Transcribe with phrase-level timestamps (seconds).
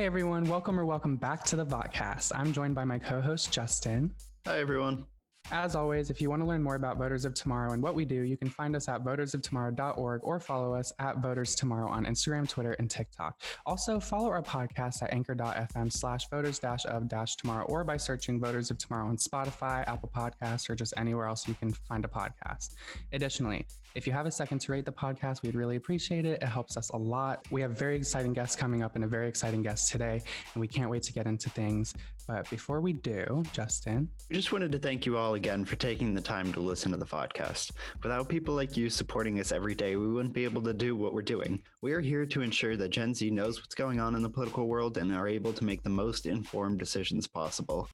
[0.00, 2.32] Hey everyone, welcome or welcome back to the Vodcast.
[2.34, 4.14] I'm joined by my co-host Justin.
[4.46, 5.04] Hi everyone.
[5.52, 8.06] As always, if you want to learn more about Voters of Tomorrow and what we
[8.06, 12.48] do, you can find us at votersoftomorrow.org or follow us at Voters Tomorrow on Instagram,
[12.48, 13.42] Twitter, and TikTok.
[13.66, 18.40] Also, follow our podcast at anchor.fm slash voters dash of dash tomorrow or by searching
[18.40, 22.08] Voters of Tomorrow on Spotify, Apple Podcasts, or just anywhere else you can find a
[22.08, 22.70] podcast.
[23.12, 26.42] Additionally, if you have a second to rate the podcast, we'd really appreciate it.
[26.42, 27.44] It helps us a lot.
[27.50, 30.22] We have very exciting guests coming up and a very exciting guest today,
[30.54, 31.94] and we can't wait to get into things.
[32.26, 34.08] But before we do, Justin.
[34.28, 36.96] We just wanted to thank you all again for taking the time to listen to
[36.96, 37.72] the podcast.
[38.02, 41.12] Without people like you supporting us every day, we wouldn't be able to do what
[41.12, 41.60] we're doing.
[41.80, 44.68] We are here to ensure that Gen Z knows what's going on in the political
[44.68, 47.88] world and are able to make the most informed decisions possible.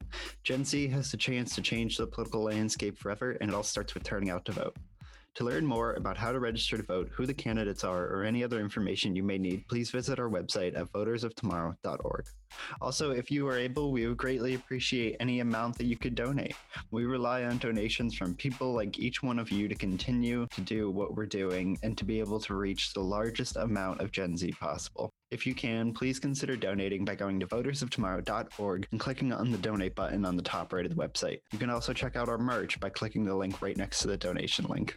[0.44, 3.94] Gen Z has the chance to change the political landscape forever, and it all starts
[3.94, 4.76] with turning out to vote.
[5.36, 8.42] To learn more about how to register to vote, who the candidates are, or any
[8.42, 12.24] other information you may need, please visit our website at votersoftomorrow.org.
[12.80, 16.56] Also, if you are able, we would greatly appreciate any amount that you could donate.
[16.90, 20.90] We rely on donations from people like each one of you to continue to do
[20.90, 24.52] what we're doing and to be able to reach the largest amount of Gen Z
[24.52, 25.10] possible.
[25.30, 29.94] If you can, please consider donating by going to votersoftomorrow.org and clicking on the donate
[29.94, 31.40] button on the top right of the website.
[31.52, 34.16] You can also check out our merch by clicking the link right next to the
[34.16, 34.96] donation link.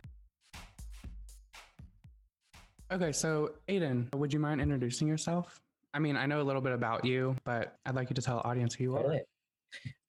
[2.92, 5.62] Okay, so Aiden, would you mind introducing yourself?
[5.94, 8.38] I mean, I know a little bit about you, but I'd like you to tell
[8.38, 9.20] the audience who you are.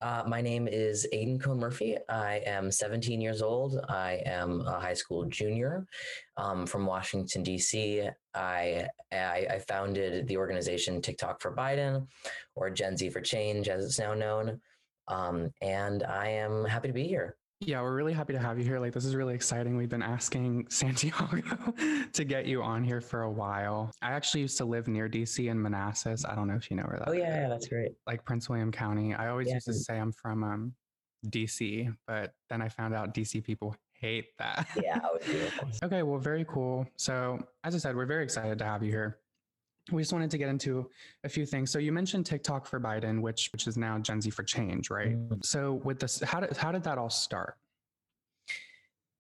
[0.01, 1.99] Uh, my name is Aidan Kohn-Murphy.
[2.09, 3.79] I am 17 years old.
[3.91, 5.87] I am a high school junior
[6.39, 8.09] um, from Washington, D.C.
[8.35, 12.07] I, I, I founded the organization TikTok for Biden,
[12.55, 14.59] or Gen Z for Change, as it's now known.
[15.09, 17.37] Um, and I am happy to be here.
[17.63, 18.81] Yeah, we're really happy to have you here.
[18.81, 19.77] Like, this is really exciting.
[19.77, 21.43] We've been asking Santiago
[22.11, 23.91] to get you on here for a while.
[24.01, 26.25] I actually used to live near DC in Manassas.
[26.25, 27.93] I don't know if you know where that oh, yeah, yeah, that's great.
[28.07, 29.13] Like Prince William County.
[29.15, 29.55] I always Yeah.
[29.55, 30.75] used to say I'm from um,
[31.27, 34.67] DC, but then I found out DC people hate that.
[34.83, 35.69] Yeah, beautiful.
[35.83, 36.87] Okay, well, very cool.
[36.97, 39.19] So, as I said, we're very excited to have you here.
[39.93, 40.91] We just wanted to get into
[41.25, 41.71] a few things.
[41.71, 45.17] So, you mentioned TikTok for Biden, which which is now Gen Z for Change, right?
[45.17, 45.45] Mhm.
[45.45, 47.57] So, with this, how did how did that all start?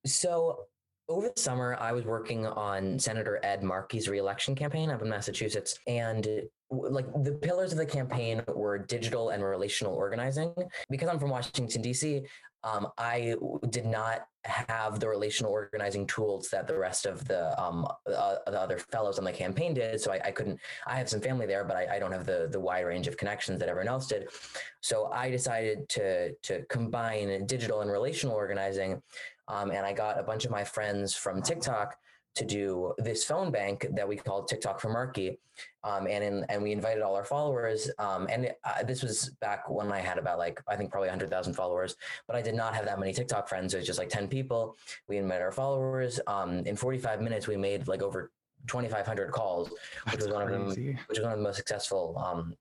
[0.06, 0.66] So
[1.08, 5.78] over the summer, I was working on Senator Ed Markey's reelection campaign up in Massachusetts,
[5.86, 10.54] and w- like the pillars of the campaign were digital and relational organizing.
[10.88, 12.22] Because I'm from Washington D.C.,
[12.62, 13.36] um, I
[13.70, 18.60] did not have the relational organizing tools that the rest of the um, uh, the
[18.60, 19.98] other fellows on the campaign did.
[19.98, 20.60] So I, I couldn't.
[20.86, 23.16] I have some family there, but I, I don't have the the wide range of
[23.16, 24.28] connections that everyone else did.
[24.82, 29.00] So I decided to to combine digital and relational organizing
[29.50, 31.97] um, and I got a bunch of my friends from TikTok
[32.36, 35.38] to do this phone bank that we called TikTok for Markey.
[35.82, 37.91] Um, and in, and we invited all our followers.
[37.98, 41.54] Um, and uh, this was back when I had about like, I think probably 100,000
[41.54, 41.96] followers,
[42.26, 43.74] but I did not have that many TikTok friends.
[43.74, 44.76] It was just like 10 people.
[45.08, 46.20] We invited our followers.
[46.26, 48.30] Um, in 45 minutes, we made like over
[48.69, 50.69] 2,500 calls, which That's was one of them
[51.08, 52.54] which is one of the most successful um,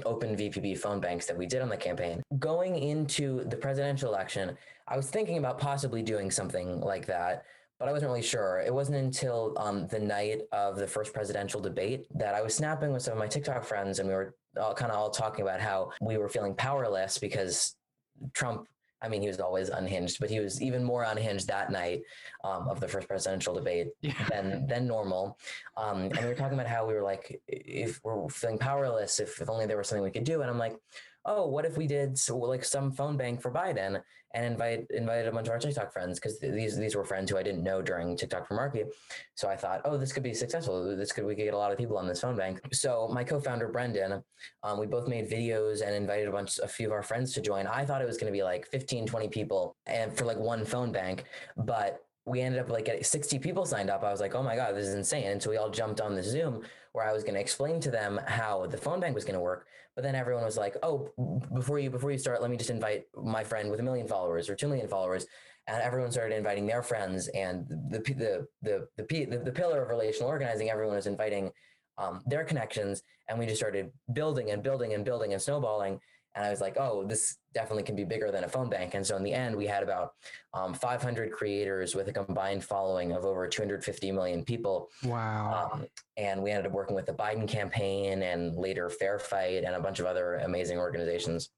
[0.00, 2.22] OpenVPB phone banks that we did on the campaign.
[2.38, 4.56] Going into the presidential election,
[4.88, 7.44] I was thinking about possibly doing something like that,
[7.78, 8.62] but I wasn't really sure.
[8.64, 12.92] It wasn't until um, the night of the first presidential debate that I was snapping
[12.92, 15.60] with some of my TikTok friends, and we were all kind of all talking about
[15.60, 17.76] how we were feeling powerless because
[18.32, 18.66] Trump.
[19.02, 22.00] I mean, he was always unhinged, but he was even more unhinged that night
[22.44, 24.14] um, of the first presidential debate Yeah.
[24.30, 25.38] than than normal.
[25.76, 29.38] Um, and we were talking about how we were like, if we're feeling powerless, if,
[29.38, 30.40] if only there was something we could do.
[30.40, 30.76] And I'm like,
[31.26, 34.00] oh, what if we did so like some phone bank for Biden
[34.34, 37.36] and invite invited a bunch of our TikTok friends because these these were friends who
[37.36, 38.84] I didn't know during TikTok for Markey.
[39.34, 40.96] So I thought, oh, this could be successful.
[40.96, 42.60] This could we could get a lot of people on this phone bank.
[42.72, 44.22] So my co-founder Brendan,
[44.62, 47.40] um, we both made videos and invited a bunch a few of our friends to
[47.40, 47.66] join.
[47.66, 50.64] I thought it was going to be like 15, 20 people and for like one
[50.64, 51.24] phone bank,
[51.56, 54.02] but we ended up like getting 60 people signed up.
[54.02, 55.28] I was like, oh my God, this is insane.
[55.28, 56.62] And so we all jumped on the Zoom
[56.92, 59.40] where I was going to explain to them how the phone bank was going to
[59.40, 59.66] work.
[59.96, 61.10] But then everyone was like, oh,
[61.54, 64.48] before you before you start, let me just invite my friend with a million followers
[64.48, 65.26] or two million followers.
[65.66, 67.28] And everyone started inviting their friends.
[67.28, 71.50] And the the the the the, the, pillar of relational organizing, everyone was inviting
[71.96, 73.02] um, their connections.
[73.28, 75.98] And we just started building and building and building and snowballing.
[76.36, 78.92] And I was like, oh, this definitely can be bigger than a phone bank.
[78.94, 80.12] And so in the end, we had about
[80.52, 84.90] um, 500 creators with a combined following of over 250 million people.
[85.02, 85.70] Wow.
[85.72, 85.86] Um,
[86.18, 89.80] and we ended up working with the Biden campaign and later Fair Fight and a
[89.80, 91.48] bunch of other amazing organizations.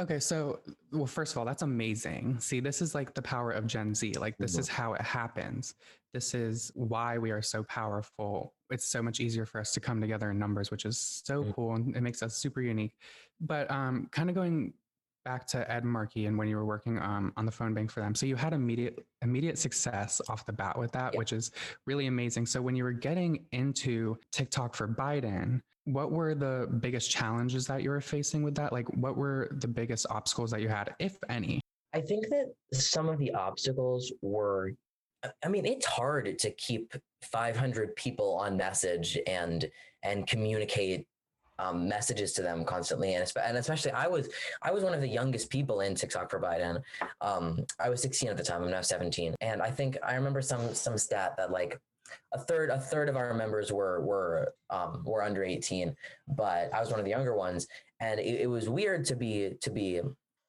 [0.00, 0.58] Okay, so
[0.90, 2.40] well, first of all, that's amazing.
[2.40, 4.14] See, this is like the power of Gen Z.
[4.14, 4.60] Like, this Mhm.
[4.60, 5.74] is how it happens.
[6.12, 8.54] This is why we are so powerful.
[8.74, 11.54] It's so much easier for us to come together in numbers, which is so Mhm.
[11.54, 12.94] cool and it makes us super unique.
[13.40, 14.74] But um, kind of going
[15.24, 18.00] back to Ed Markey and when you were working um, on the phone bank for
[18.00, 21.18] them, so you had immediate immediate success off the bat with that, Yeah.
[21.18, 21.50] which is
[21.86, 22.44] really amazing.
[22.44, 27.82] So when you were getting into TikTok for Biden, what were the biggest challenges that
[27.82, 28.72] you were facing with that?
[28.72, 31.60] Like, what were the biggest obstacles that you had, if any?
[31.94, 34.72] I think that some of the obstacles were,
[35.44, 39.68] I- mean, it's hard to keep 500 people on message and
[40.02, 41.06] and communicate
[41.58, 44.28] um, messages to them constantly, and, and especially I was
[44.62, 46.82] I was one of the youngest people in TikTok for Biden.
[47.20, 48.62] Um, I was 16 at the time.
[48.62, 51.78] I'm now 17, and I think I remember some some stat that like
[52.32, 55.94] a third a third of our members were were um, were under 18,
[56.28, 57.66] but I was one of the younger ones,
[58.00, 60.00] and it, it was weird to be to be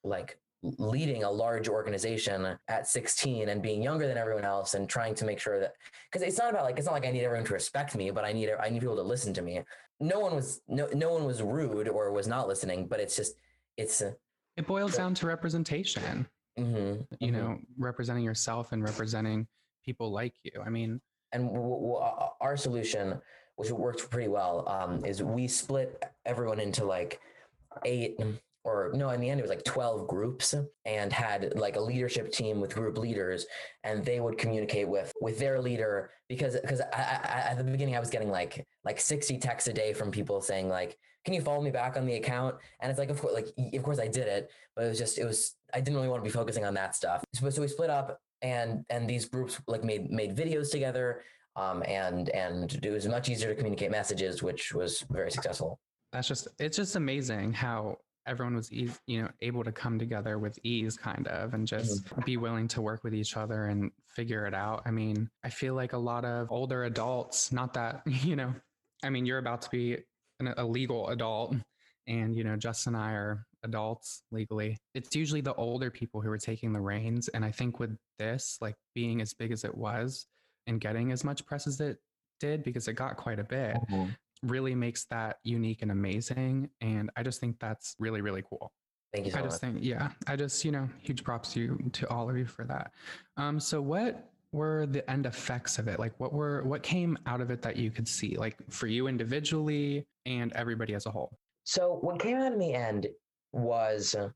[0.04, 0.38] like
[0.78, 5.26] leading a large organization at 16 and being younger than everyone else and trying to
[5.26, 5.74] make sure that
[6.12, 8.24] because it's not about like it's not like I need everyone to respect me, but
[8.26, 9.62] I need I need people to listen to me.
[10.00, 13.36] No one was no no one was rude or was not listening, but it's just
[13.78, 14.12] it's uh,
[14.58, 16.28] It boils down to representation.
[16.58, 17.34] mhm, You mhm.
[17.34, 19.48] know, representing yourself and representing
[19.86, 20.62] people like you.
[20.66, 21.02] I mean,
[21.32, 22.00] and w- w-
[22.42, 23.22] our solution,
[23.58, 27.20] which worked pretty well, um, is we split everyone into like
[27.84, 28.16] eight
[28.66, 30.54] or no, in the end it was like twelve groups,
[30.86, 33.46] and had like a leadership team with group leaders,
[33.86, 37.96] and they would communicate with with their leader because because I, I, at the beginning
[37.96, 40.98] I was getting like like sixty texts a day from people saying like.
[41.24, 42.54] Can you follow me back on the account?
[42.80, 45.18] And it's like, of course, like of course I did it, but it was just,
[45.18, 47.24] it was, I didn't really want to be focusing on that stuff.
[47.34, 51.24] So, so we split up, and and these groups like made made videos together
[51.56, 55.80] um, and and it was much easier to communicate messages, which was very successful.
[56.12, 60.40] that's just it's just amazing how everyone was eas you know able to come together
[60.40, 64.46] with ease kind of and just be willing to work with each other and figure
[64.46, 64.82] it out.
[64.86, 68.54] I mean i feel like a lot of older adults not that you know
[69.04, 69.98] i mean you're about to be
[70.40, 71.56] an, a legal adult
[72.08, 74.78] and you know justin and i are adults legally.
[74.94, 78.58] It's usually the older people who are taking the reins and i think with this
[78.62, 80.28] like being as big as it was
[80.68, 81.98] and getting as much press as it
[82.40, 84.06] did because it got quite a bit mm-hmm.
[84.44, 86.70] Really makes that unique and amazing.
[86.82, 88.72] And I just think that's really, really cool.
[89.14, 89.52] Thank you so I much.
[89.52, 92.46] just think, yeah, I just, you know, huge props to you, to all of you
[92.46, 92.92] for that.
[93.38, 96.00] Um, so what were the end effects of it?
[96.00, 99.08] Like what were, what came out of it that you could see, like for you
[99.08, 101.38] individually and everybody as a whole?
[101.64, 103.08] So what came out in the end
[103.54, 104.30] was uh,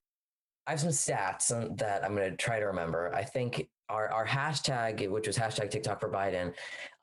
[0.66, 3.14] I have some stats uh, that I'm going to try to remember.
[3.14, 6.54] I think our, our hashtag, which was hashtag TikTok for Biden,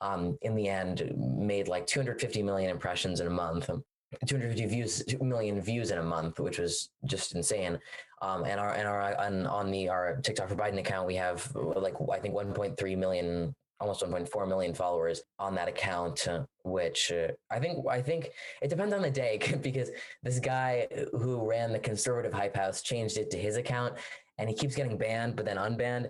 [0.01, 3.69] um, in the end made like 250 million impressions in a month.
[3.69, 3.83] um,
[4.25, 7.77] 250 views, 2 million views in a month, which was just insane.
[8.21, 11.51] Um, and our and our on, on the our TikTok for Biden account, we have
[11.55, 16.25] like I think 1.3 million, almost 1.4 million followers on that account,
[16.63, 18.29] which uh, I think I think
[18.61, 19.91] it depends on the day because
[20.23, 23.95] this guy who ran the conservative hype house changed it to his account,
[24.37, 26.09] and he keeps getting banned, but then unbanned.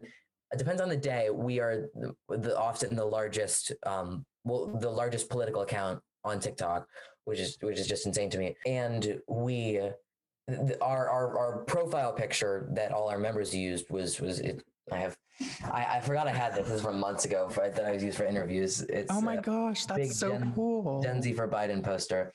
[0.52, 1.30] It depends on the day.
[1.30, 6.88] We are the, the often the largest, um, well, the largest political account on TikTok,
[7.26, 8.56] which is which is just insane to me.
[8.66, 9.90] And we, uh,
[10.50, 14.64] th- our our our profile picture that all our members used was was it.
[14.90, 15.18] I have,
[15.66, 16.68] I, I forgot I had this.
[16.68, 18.82] This is from months ago for, that I was used for interviews.
[18.84, 21.04] It's Oh my gosh, that's so Gen- cool.
[21.04, 22.32] Gen Z for Biden poster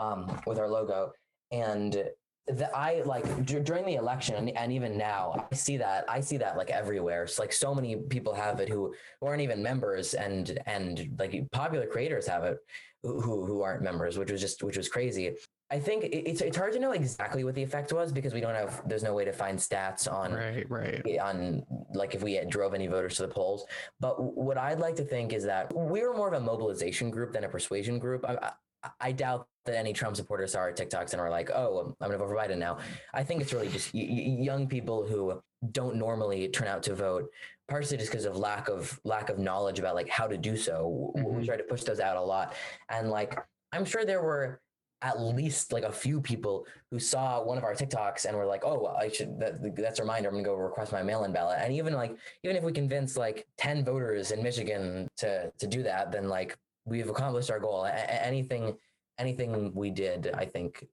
[0.00, 1.12] um, with our logo.
[1.52, 2.04] And
[2.46, 6.36] the, I like d- during the election and, even now, I see that I see
[6.38, 7.24] that like everywhere.
[7.24, 11.34] It's like so many people have it who, who aren't even members, and and like
[11.52, 12.58] popular creators have it
[13.02, 15.34] who who aren't members, which was just which was crazy.
[15.70, 18.54] I think it's it's hard to know exactly what the effect was because we don't
[18.54, 21.18] have there's no way to find stats on Right, right.
[21.18, 23.64] on like if we had drove any voters to the polls.
[24.00, 27.32] But what I'd like to think is that we were more of a mobilization group
[27.32, 28.24] than a persuasion group.
[28.28, 31.94] I, I, I doubt that any Trump supporters saw our TikToks and are like, "Oh,
[32.00, 32.78] I'm going to vote for Biden now."
[33.12, 35.40] I think it's really just young people who
[35.72, 37.30] don't normally turn out to vote,
[37.68, 41.12] partially just because of lack of lack of knowledge about like how to do so.
[41.12, 41.44] W- We mm-hmm.
[41.44, 42.54] try to push those out a lot,
[42.88, 43.38] and like
[43.72, 44.60] I'm sure there were
[45.02, 48.64] at least like a few people who saw one of our TikToks and were like,
[48.64, 50.28] "Oh, I should." That, that's a reminder.
[50.28, 51.58] I'm gonna go request my mail-in ballot.
[51.60, 55.82] And even like, even if we convince like ten voters in Michigan to to do
[55.84, 56.56] that, then like
[56.86, 57.84] we've accomplished our goal.
[57.84, 58.76] A- anything,
[59.18, 60.86] anything we did, I think,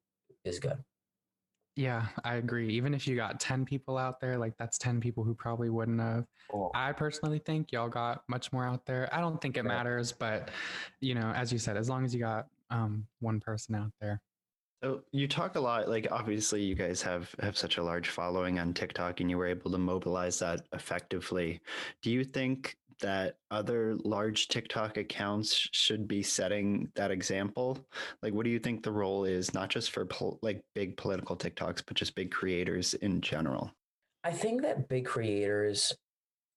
[0.46, 0.84] is good.
[1.78, 2.70] Yeah, I agree.
[2.74, 6.02] Even if you got 10 people out there, like that's 10 people who probably wouldn't
[6.02, 6.26] have.
[6.74, 9.10] I personally think y'all got much more out there.
[9.14, 9.70] I don't think it Right.
[9.70, 10.50] matters, but
[11.00, 14.22] you know, as you said, as long as you got um, one person out there.
[14.84, 18.60] So you talk a lot, like obviously you guys have have such a large following
[18.60, 21.62] on TikTok and you were able to mobilize that effectively.
[22.02, 27.78] Do you think that other large TikTok accounts should be setting that example?
[28.24, 31.36] Like, what do you think the role is, not just for pol- like big political
[31.36, 33.72] TikToks, but just big creators in general?
[34.24, 35.94] I think that big creators,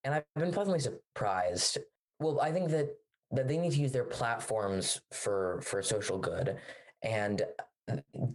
[0.04, 1.78] and I've been pleasantly surprised.
[2.20, 2.94] Well, I think that
[3.32, 6.58] that they need to use their platforms for for social good,
[7.02, 7.42] and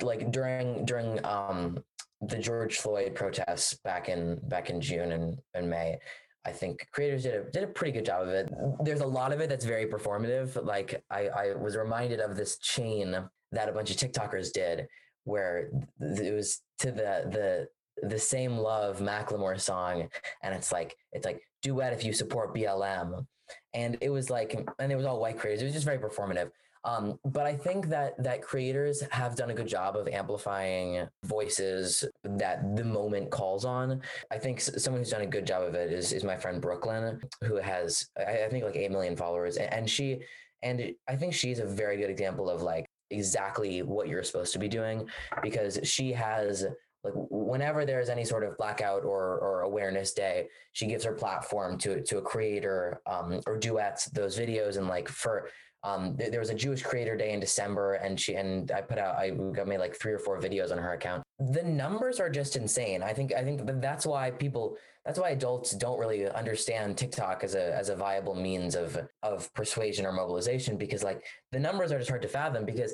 [0.02, 1.84] like during during um
[2.22, 6.00] the George Floyd protests back in back in June and, and May,
[6.46, 8.50] I think creators did a did a pretty good job of it.
[8.84, 10.64] There's a lot of it that's very performative.
[10.64, 13.16] Like I, I was reminded of this chain
[13.52, 14.88] that a bunch of TikTokers did,
[15.26, 15.70] where
[16.00, 17.68] it was to the
[18.02, 20.10] the the same love Macklemore song,
[20.42, 23.26] and it's like it's like duet if you support BLM,
[23.74, 25.62] and it was like and it was all white creators.
[25.62, 26.52] It was just very performative.
[26.86, 32.06] Um, but I think that that creators have done a good job of amplifying voices
[32.24, 34.02] that the moment calls on.
[34.32, 37.20] I think someone who's done a good job of it is is my friend Brooklyn,
[37.44, 40.20] who has I, I think like eight million followers, and, and she
[40.62, 44.60] and I think she's a very good example of like exactly what you're supposed to
[44.60, 45.10] be doing
[45.42, 46.66] because she has
[47.04, 51.78] like whenever there's any sort of blackout or, or awareness day she gives her platform
[51.78, 55.50] to to a creator um, or duets those videos and like for
[55.84, 58.98] um, there, there, was a Jewish Creator Day in December, and she and I put
[58.98, 61.24] out I got made like three or four videos on her account.
[61.40, 63.02] The numbers are just insane.
[63.02, 67.56] I think I think that's why people that's why adults don't really understand TikTok as
[67.56, 71.98] a as a viable means of of persuasion or mobilization because like the numbers are
[71.98, 72.66] just hard to fathom.
[72.66, 72.94] Because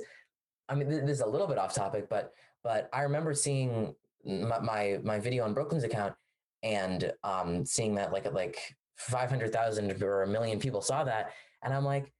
[0.69, 4.59] I mean, this is a little bit off topic, but but I remember seeing my
[4.59, 6.13] my, my video on Brooklyn's account
[6.61, 8.57] and um, seeing that like like
[8.97, 11.31] five hundred thousand or a million people saw that,
[11.63, 12.11] and I'm like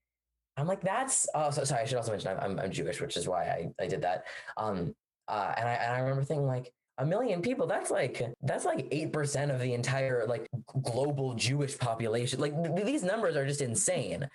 [0.57, 1.81] I'm like, that's oh, so, sorry.
[1.81, 4.25] I should also mention I'm, I'm, I'm Jewish, which is why I, I did that.
[4.57, 4.95] Um,
[5.27, 7.67] uh, and I and I remember thinking like a million people.
[7.67, 10.47] That's like that's like eight percent of the entire like
[10.81, 12.39] global Jewish population.
[12.39, 14.27] Like th- these numbers are just insane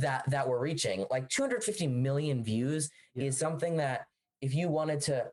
[0.00, 1.04] that that we're reaching.
[1.10, 3.24] Like 250 million views yeah.
[3.24, 4.06] is something that
[4.40, 5.26] if you wanted to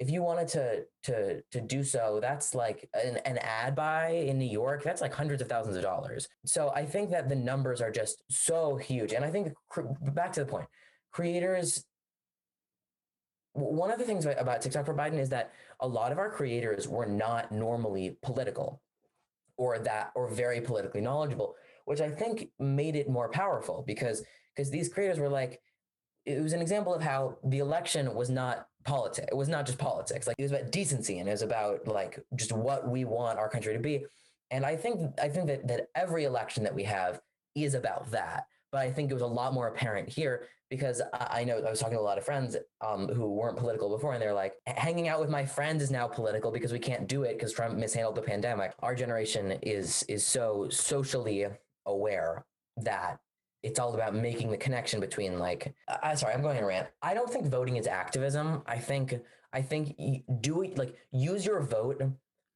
[0.00, 4.38] if you wanted to to to do so that's like an, an ad buy in
[4.38, 6.26] new york that's like hundreds of thousands of dollars.
[6.46, 9.12] So i think that the numbers are just so huge.
[9.12, 9.52] And i think
[10.14, 10.66] back to the point
[11.12, 11.84] creators
[13.52, 16.88] one of the things about tiktok for biden is that a lot of our creators
[16.88, 18.80] were not normally political
[19.56, 24.22] or that or very politically knowledgeable which i think made it more powerful because
[24.54, 25.60] because these creators were like
[26.26, 29.26] it was an example of how the election was not politics.
[29.30, 30.26] It was not just politics.
[30.26, 33.48] Like it was about decency and it was about like just what we want our
[33.48, 34.04] country to be.
[34.50, 37.20] And I think I think that that every election that we have
[37.54, 38.46] is about that.
[38.72, 41.80] But I think it was a lot more apparent here because I, know I was
[41.80, 45.08] talking to a lot of friends um, who weren't political before, and they're like, hanging
[45.08, 48.14] out with my friends is now political because we can't do it because Trump mishandled
[48.14, 48.72] the pandemic.
[48.78, 51.46] Our generation is is so socially
[51.86, 52.44] aware
[52.76, 53.18] that
[53.62, 56.88] it's all about making the connection between like uh, sorry i'm going to rant.
[57.02, 58.62] I don't think voting is activism.
[58.66, 59.14] I think
[59.52, 59.96] i think
[60.40, 62.02] do it like use your vote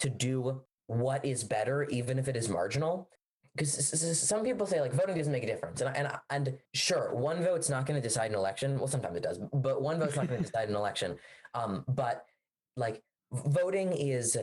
[0.00, 3.08] to do what is better even if it is marginal.
[3.56, 5.80] Because some people say like voting doesn't make a difference.
[5.80, 8.78] And and and sure one vote's not going to decide an election.
[8.78, 11.16] Well sometimes it does but one vote's not going to decide an election.
[11.54, 12.24] Um but
[12.76, 14.36] like voting is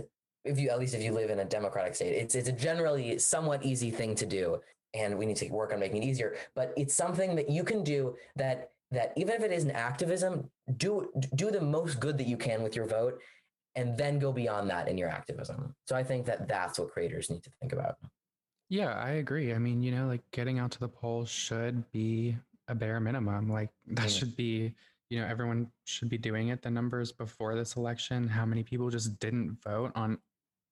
[0.45, 3.17] if you at least if you live in a democratic state it's it's a generally
[3.19, 4.59] somewhat easy thing to do
[4.93, 6.35] and we need to work on making it easier.
[6.55, 11.09] But it's something that you can do that that even if it isn't activism, do
[11.35, 13.19] do the most good that you can with your vote,
[13.75, 15.73] and then go beyond that in your activism.
[15.87, 17.97] So I think that that's what creators need to think about.
[18.69, 19.53] Yeah, I agree.
[19.53, 23.49] I mean, you know, like getting out to the polls should be a bare minimum.
[23.49, 24.17] Like that mm.
[24.17, 24.73] should be,
[25.09, 26.61] you know, everyone should be doing it.
[26.61, 30.17] The numbers before this election, how many people just didn't vote on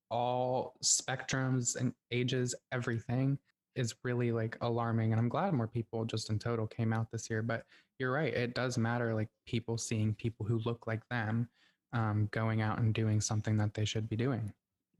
[0.09, 3.37] all spectrums and ages, everything
[3.75, 7.29] is really like alarming and i'm glad more people just in total came out this
[7.29, 7.63] year but
[7.97, 11.47] you're right it does matter like people seeing people who look like them
[11.91, 14.51] um, going out and doing something that they should be doing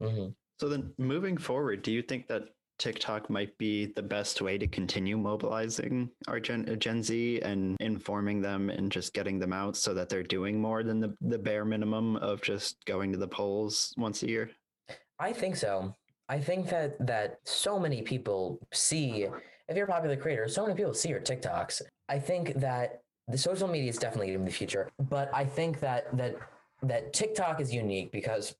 [0.02, 0.30] mm-hmm.
[0.58, 2.48] so then moving forward do you think that
[2.80, 7.76] TikTok might be the best way to continue mobilizing our Gen, uh, Gen Z and
[7.78, 11.38] informing them and just getting them out so that they're doing more than the, the
[11.38, 14.50] bare minimum of just going to the polls once a year?
[15.18, 15.94] I think so.
[16.30, 19.26] I think that that so many people see
[19.68, 21.82] if you're a popular creator, so many people see your TikToks.
[22.08, 26.16] I think that the social media is definitely in the future, but I think that
[26.16, 26.36] that
[26.82, 28.54] that TikTok is unique because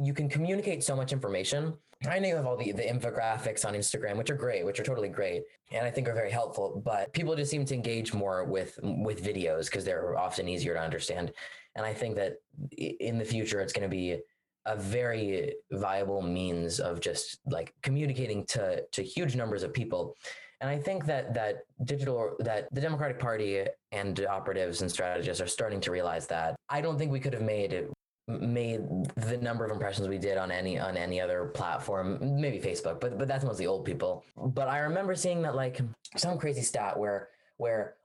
[0.00, 1.74] you can communicate so much information.
[2.08, 4.82] I know you have all the, the infographics on Instagram, which are great, which are
[4.82, 6.82] totally great, and I think are very helpful.
[6.84, 10.80] But people just seem to engage more with with videos because they're often easier to
[10.80, 11.32] understand.
[11.76, 12.38] And I think that
[12.76, 14.18] in the future, it's going to be
[14.66, 20.16] a very viable means of just like communicating to to huge numbers of people.
[20.60, 25.48] And I think that that digital that the Democratic Party and operatives and strategists are
[25.48, 26.54] starting to realize that.
[26.68, 27.90] I don't think we could have made it
[28.28, 28.82] made
[29.16, 33.18] the number of impressions we did on any on any other platform maybe facebook but
[33.18, 35.80] but that's mostly old people but i remember seeing that like
[36.16, 37.96] some crazy stat where where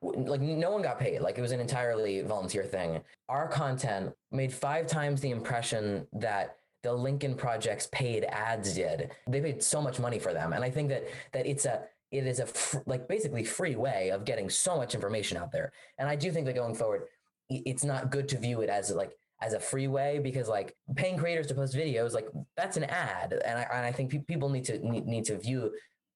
[0.00, 1.20] like no one got paid.
[1.20, 3.00] Like it was an entirely volunteer thing.
[3.28, 9.10] Our content made five times the impression that the lincoln project's paid ads did.
[9.26, 10.52] They paid so much money for them.
[10.52, 14.10] And i think that that it's a it is a fr- like basically free way
[14.10, 15.72] of getting so much information out there.
[15.98, 17.02] And i do think that going forward
[17.50, 21.16] it's not good to view it as like as a free way because like paying
[21.16, 23.32] creators to post videos like that's an ad.
[23.44, 25.72] And i, and I think pe- people need to need, need to view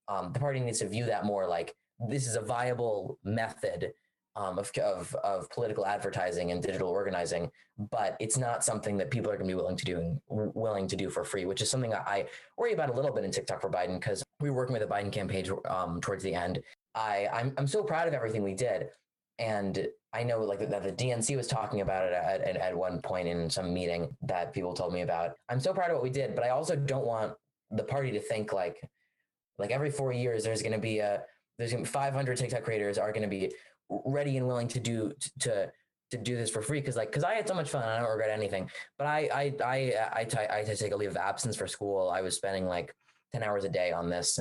[0.09, 1.75] um, the party needs to view that more like
[2.09, 3.92] this is a viable method
[4.35, 7.50] um, of, of, of political advertising and digital organizing,
[7.90, 10.97] but it's not something that people are going to be willing to do willing to
[10.97, 13.71] do for free, which is something I worry about a little bit in TikTok for
[13.71, 16.62] Biden because we were working with the Biden campaign um, towards the end.
[16.94, 18.88] I I'm, I'm so proud of everything we did,
[19.38, 23.00] and I know like that the DNC was talking about it at, at, at one
[23.00, 25.37] point in some meeting that people told me about.
[25.49, 27.35] I'm so proud of what we did, but I also don't want
[27.71, 28.82] the party to think like
[29.59, 31.23] like every four years there's going to be a
[31.62, 33.52] there's going to be 500 TikTok creators are going to be
[33.88, 35.71] ready and willing to do to
[36.11, 38.11] to do this for free because like because I had so much fun I don't
[38.11, 38.69] regret anything.
[38.99, 41.66] But I I I I, t- I had to take a leave of absence for
[41.66, 42.11] school.
[42.11, 42.95] I was spending like
[43.33, 44.38] 10 hours a day on this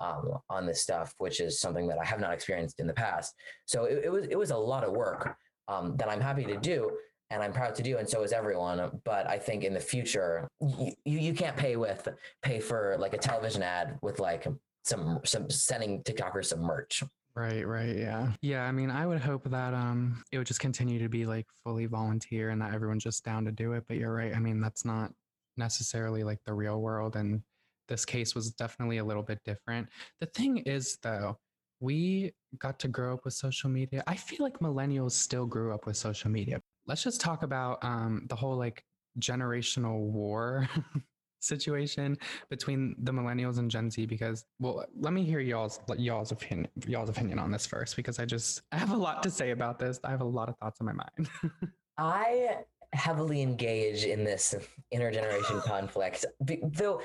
[0.00, 3.34] um, on this stuff, which is something that I have not experienced in the past.
[3.66, 5.36] So it, it was it was a lot of work
[5.68, 6.90] um, that I'm happy to do
[7.30, 9.00] and I'm proud to do, and so is everyone.
[9.04, 12.06] But I think in the future, you, you can't pay with
[12.42, 14.46] pay for like a television ad with like
[14.84, 17.02] some some sending TikTokers some merch.
[17.36, 18.32] Right, right, yeah.
[18.42, 21.46] Yeah, I mean, I would hope that um it would just continue to be like
[21.64, 24.34] fully volunteer and that everyone's just down to do it, but you're right.
[24.34, 25.12] I mean, that's not
[25.56, 27.42] necessarily like the real world and
[27.88, 29.88] this case was definitely a little bit different.
[30.20, 31.38] The thing is, though,
[31.80, 34.02] we got to grow up with social media.
[34.06, 36.60] I feel like millennials still grew up with social media.
[36.86, 38.82] Let's just talk about um, the whole like
[39.18, 40.68] generational war
[41.44, 42.16] situation
[42.48, 47.10] between the millennials and Gen Z because well let me hear y'all's y'all's opinion y'all's
[47.10, 50.00] opinion on this first because I just I have a lot to say about this.
[50.04, 51.28] I have a lot of thoughts in my mind.
[51.98, 52.58] I
[52.92, 54.54] heavily engage in this
[54.92, 56.24] intergeneration conflict
[56.62, 57.00] though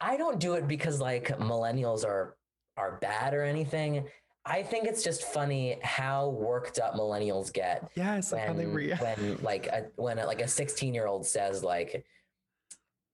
[0.00, 2.36] I don't do it because like millennials are
[2.76, 4.06] are bad or anything.
[4.46, 7.90] I think it's just funny how worked up millennials get.
[7.94, 11.24] Yes, when, how they re- when like a, when a, like a 16 year old
[11.24, 12.04] says like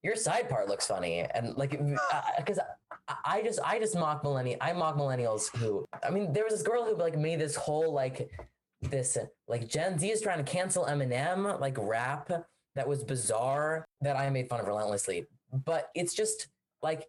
[0.03, 1.79] your side part looks funny and like
[2.37, 2.63] because uh,
[3.07, 6.53] I, I just I just mock millennial I mock millennials who I mean there was
[6.53, 8.29] this girl who like made this whole like
[8.81, 12.31] this like Gen Z is trying to cancel Eminem like rap
[12.75, 16.47] that was bizarre that I made fun of relentlessly but it's just
[16.81, 17.07] like,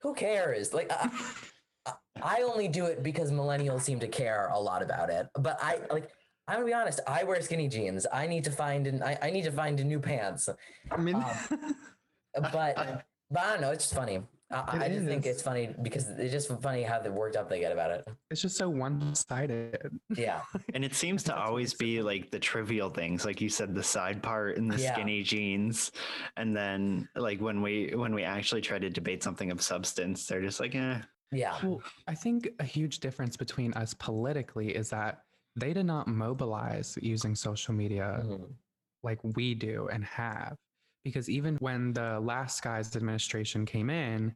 [0.00, 0.72] who cares?
[0.72, 5.28] Like, I, I only do it because millennials seem to care a lot about it.
[5.34, 6.10] But I like.
[6.46, 7.00] I'm gonna be honest.
[7.06, 8.06] I wear skinny jeans.
[8.10, 9.02] I need to find an.
[9.02, 10.48] I, I need to find new pants.
[10.90, 11.76] I mean, um,
[12.34, 12.52] but
[13.30, 13.70] but I don't know.
[13.70, 14.22] It's just funny.
[14.50, 17.60] I, I just think it's funny because it's just funny how the worked up they
[17.60, 18.08] get about it.
[18.30, 20.00] It's just so one sided.
[20.16, 20.40] Yeah.
[20.74, 24.22] and it seems to always be like the trivial things, like you said, the side
[24.22, 24.94] part and the yeah.
[24.94, 25.92] skinny jeans.
[26.38, 30.42] And then like when we when we actually try to debate something of substance, they're
[30.42, 30.98] just like, eh.
[31.30, 31.58] Yeah.
[31.62, 35.24] Well, I think a huge difference between us politically is that
[35.56, 38.44] they did not mobilize using social media mm-hmm.
[39.02, 40.56] like we do and have
[41.08, 44.34] because even when the last guy's administration came in,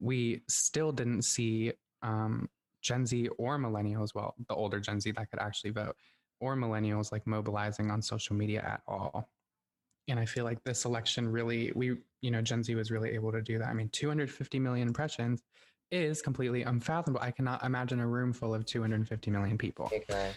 [0.00, 1.72] we still didn't see
[2.02, 2.48] um,
[2.82, 5.96] Gen Z or millennials, well, the older Gen Z that could actually vote,
[6.40, 9.28] or millennials like mobilizing on social media at all.
[10.06, 13.32] And I feel like this election really, we, you know, Gen Z was really able
[13.32, 13.68] to do that.
[13.68, 15.42] I mean, 250 million impressions
[15.94, 17.20] is completely unfathomable.
[17.22, 19.86] I cannot imagine a room full of 250 million people.
[19.86, 20.32] Okay.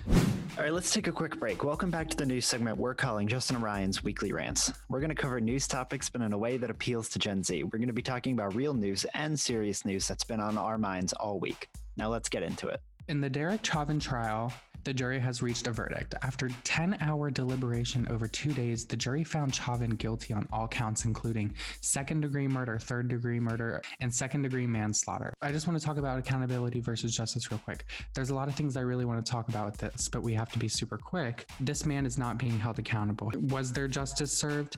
[0.57, 1.63] All right, let's take a quick break.
[1.63, 4.71] Welcome back to the news segment we're calling Justin Ryan's Weekly Rants.
[4.87, 7.63] We're going to cover news topics, but in a way that appeals to Gen Z.
[7.63, 10.77] We're going to be talking about real news and serious news that's been on our
[10.77, 11.69] minds all week.
[11.97, 12.79] Now let's get into it.
[13.07, 14.53] In the Derek Chauvin trial,
[14.87, 16.15] the jury has reached a verdict.
[16.21, 21.03] After 10 hour deliberation over two days, the jury found Chauvin guilty on all counts,
[21.03, 25.33] including second degree murder, third degree murder, and second degree manslaughter.
[25.41, 27.83] I just want to talk about accountability versus justice real quick.
[28.13, 30.33] There's a lot of things I really want to talk about with this, but we
[30.35, 31.49] have to be super quick.
[31.59, 33.29] This man is not being held accountable.
[33.49, 34.77] Was there justice served?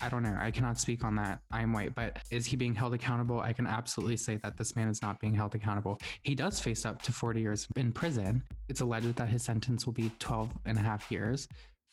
[0.00, 0.36] I don't know.
[0.40, 1.40] I cannot speak on that.
[1.50, 3.40] I am white, but is he being held accountable?
[3.40, 5.98] I can absolutely say that this man is not being held accountable.
[6.22, 8.44] He does face up to 40 years in prison.
[8.68, 11.48] It's alleged that his sentence will be 12 and a half years,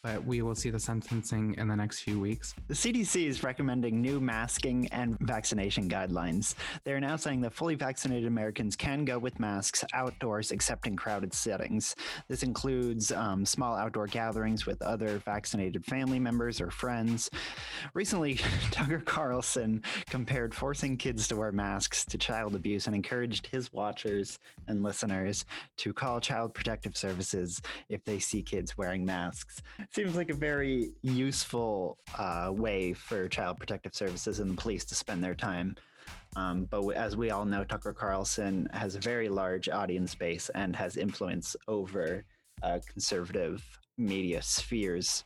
[0.06, 2.54] but we will see the sentencing in the next few weeks.
[2.68, 6.54] The CDC is recommending new masking and vaccination guidelines.
[6.84, 11.34] They're now saying that fully vaccinated Americans can go with masks outdoors except in crowded
[11.34, 11.96] settings.
[12.28, 17.32] This includes um, small outdoor gatherings with other vaccinated family members or friends.
[17.96, 18.36] Recently,
[18.70, 24.38] Tucker Carlson compared forcing kids to wear masks to child abuse and encouraged his watchers
[24.68, 25.46] and listeners
[25.78, 29.63] to call Child Protective Services if they see kids wearing masks
[29.95, 34.93] seems like a very useful uh, way for child protective services and the police to
[34.93, 35.73] spend their time.
[36.36, 40.75] Um, but as we all know, Tucker Carlson has a very large audience base and
[40.75, 42.25] has influence over
[42.62, 43.63] uh, conservative
[43.97, 45.23] media spheres.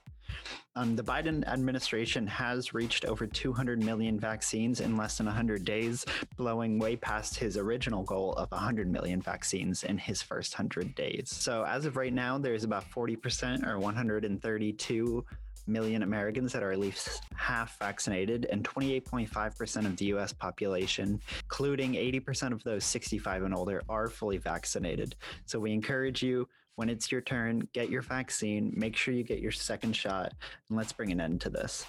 [0.75, 6.05] Um, the Biden administration has reached over 200 million vaccines in less than 100 days,
[6.37, 11.29] blowing way past his original goal of 100 million vaccines in his first 100 days.
[11.29, 15.25] So, as of right now, there's about 40% or 132
[15.69, 21.93] million Americans that are at least half vaccinated, and 28.5% of the US population, including
[21.93, 25.15] 80% of those 65 and older, are fully vaccinated.
[25.45, 26.47] So we encourage you
[26.79, 30.31] when it's your turn, get your vaccine, make sure you get your second shot,
[30.69, 31.85] and let's bring an end to this.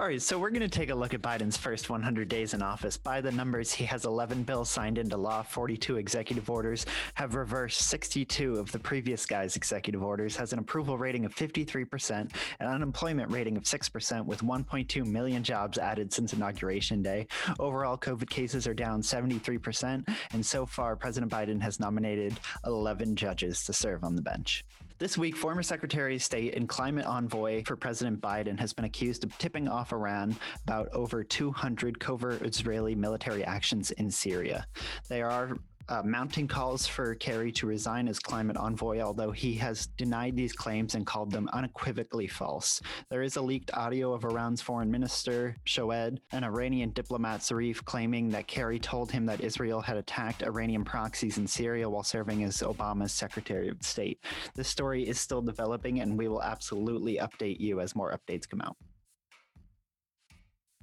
[0.00, 2.62] All right, so we're going to take a look at Biden's first 100 days in
[2.62, 2.96] office.
[2.96, 7.80] By the numbers, he has 11 bills signed into law, 42 executive orders, have reversed
[7.80, 13.32] 62 of the previous guy's executive orders, has an approval rating of 53%, an unemployment
[13.32, 17.26] rating of 6%, with 1.2 million jobs added since Inauguration Day.
[17.58, 23.64] Overall, COVID cases are down 73%, and so far, President Biden has nominated 11 judges
[23.64, 24.64] to serve on the bench.
[24.98, 29.22] This week, former Secretary of State and climate envoy for President Biden has been accused
[29.22, 30.34] of tipping off Iran
[30.64, 34.66] about over 200 covert Israeli military actions in Syria.
[35.08, 35.56] They are
[35.88, 40.52] uh, mounting calls for Kerry to resign as climate envoy, although he has denied these
[40.52, 42.80] claims and called them unequivocally false.
[43.10, 48.30] There is a leaked audio of Iran's foreign minister, Shoed, and Iranian diplomat Zarif claiming
[48.30, 52.58] that Kerry told him that Israel had attacked Iranian proxies in Syria while serving as
[52.58, 54.22] Obama's Secretary of State.
[54.54, 58.60] This story is still developing, and we will absolutely update you as more updates come
[58.60, 58.76] out.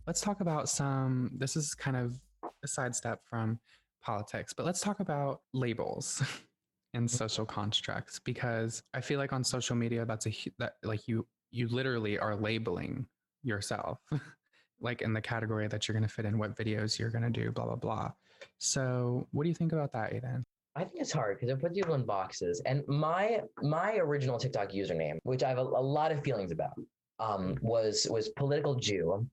[0.08, 1.32] Let's talk about some.
[1.36, 2.20] This is kind of
[2.64, 3.60] a sidestep from
[4.06, 6.22] politics, but let's talk about labels
[6.94, 11.28] and social constructs because I feel like on social media that's a that like you
[11.52, 13.06] you literally are labeling
[13.44, 14.00] yourself
[14.82, 17.30] like in the category that you're going to fit in what videos you're going to
[17.30, 18.12] do blah blah blah.
[18.58, 20.44] So, what do you think about that, Aidan?
[20.76, 22.62] I think it's hard because it puts people in boxes.
[22.66, 26.74] And my my original TikTok username, which I have a, a lot of feelings about,
[27.20, 29.26] um, was was political Jew.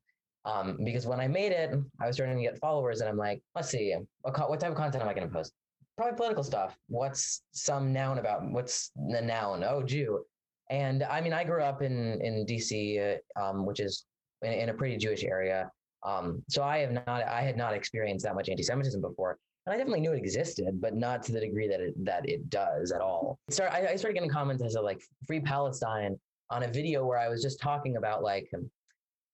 [0.44, 3.40] Um, because when I made it, I was starting to get followers, and I'm like,
[3.54, 5.52] let's see, what, co- what type of content am I going to post?
[5.96, 6.76] Probably political stuff.
[6.88, 8.42] What's some noun about?
[8.50, 9.62] What's the noun?
[9.62, 10.24] Oh, Jew.
[10.70, 14.04] And I mean, I grew up in in DC, uh, um, which is
[14.42, 15.70] in, in a pretty Jewish area.
[16.04, 19.76] Um, so I have not, I had not experienced that much anti-Semitism before and I
[19.76, 23.00] definitely knew it existed, but not to the degree that it that it does at
[23.00, 23.38] all.
[23.48, 26.18] Start, I, I started getting comments as a like free Palestine
[26.50, 28.50] on a video where I was just talking about like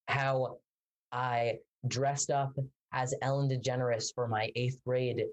[0.06, 0.58] how
[1.12, 2.56] I dressed up
[2.92, 5.24] as Ellen DeGeneres for my eighth grade,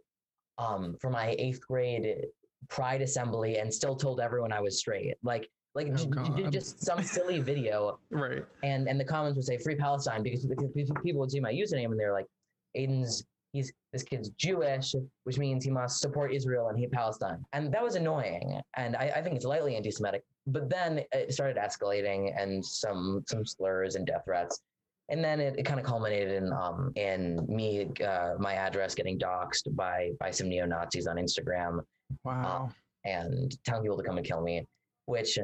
[0.58, 2.26] um, for my eighth grade
[2.70, 5.16] pride assembly, and still told everyone I was straight.
[5.24, 8.46] Like like Oh, j- just some silly video Right.
[8.64, 10.72] and and the comments would say free Palestine because, because
[11.04, 12.28] people would see my username and they're like,
[12.76, 17.44] Aidan's he's this kid's Jewish, which means he must support Israel and hate Palestine.
[17.54, 18.60] And that was annoying.
[18.76, 20.24] And I, I think it's lightly anti-Semitic.
[20.48, 24.62] But then it started escalating and some some slurs and death threats.
[25.10, 29.20] And then it, it kind of culminated in um in me uh, my address getting
[29.20, 31.82] doxxed by by some neo Nazis on Instagram
[32.24, 32.70] Wow.
[33.04, 34.65] and telling people to come and kill me,
[35.06, 35.38] which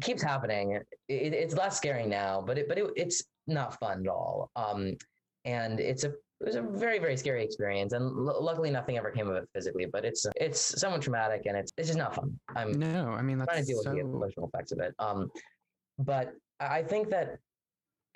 [0.00, 0.72] keeps happening.
[1.08, 4.50] It, it's less scary now, but it, but it, it's not fun at all.
[4.56, 4.96] Um,
[5.44, 9.10] and it's a it was a very very scary experience, and l- luckily nothing ever
[9.10, 9.86] came of it physically.
[9.86, 12.38] But it's it's somewhat traumatic, and it's it's just not fun.
[12.54, 14.94] I'm no, I mean that's trying to deal with the emotional effects of it.
[15.00, 15.30] Um,
[15.98, 17.38] but I think that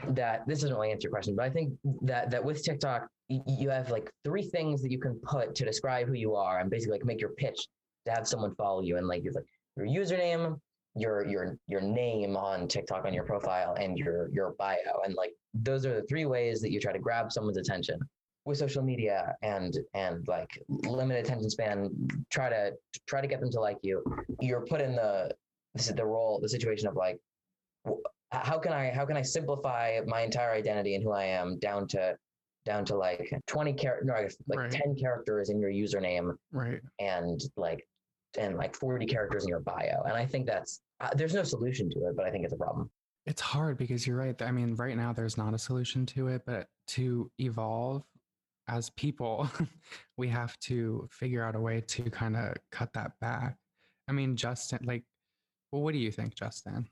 [0.08, 3.70] that this doesn't really answer your question, but I think that that with TikTok, you
[3.70, 6.98] have like three things that you can put to describe who you are, and basically
[6.98, 7.66] like make your pitch
[8.06, 10.58] to have someone follow you, and like you're like your username,
[10.94, 15.32] your your your name on TikTok on your profile, and your your bio, and like
[15.54, 18.00] those are the three ways that you try to grab someone's attention.
[18.44, 21.90] With social media and and like limited attention span
[22.28, 22.72] try to
[23.06, 24.02] try to get them to like you.
[24.40, 25.30] You're put in the
[25.74, 27.20] this is the role the situation of like
[28.32, 31.86] how can i how can i simplify my entire identity and who i am down
[31.86, 32.16] to
[32.64, 34.70] down to like 20 characters no, like Right.
[34.70, 36.80] 10 characters in your username right.
[37.00, 37.86] and like
[38.38, 41.90] and like 40 characters in your bio and i think that's uh, there's no solution
[41.90, 42.90] to it but i think it's a problem
[43.26, 44.40] It's hard because you're right.
[44.42, 46.66] I mean, right now there's not a solution to it, but
[46.96, 48.02] to evolve
[48.66, 49.48] as people,
[50.16, 53.54] we have to figure out a way to kind of cut that back.
[54.08, 55.04] I mean, Justin, like,
[55.70, 56.88] well, what do you think, Justin?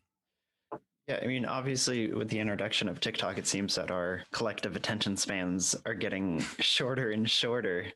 [1.10, 5.16] Yeah, I mean, obviously, with the introduction of TikTok, it seems that our collective attention
[5.16, 7.86] spans are getting shorter and shorter.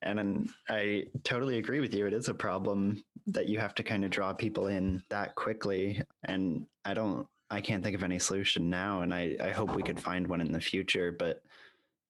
[0.00, 2.06] And I totally agree with you.
[2.06, 6.00] It is a problem that you have to kind of draw people in that quickly.
[6.24, 9.02] And I don't, I can't think of any solution now.
[9.02, 11.12] And I, I hope we could find one in the future.
[11.12, 11.42] But,